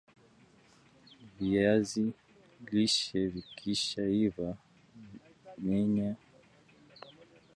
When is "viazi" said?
1.35-2.05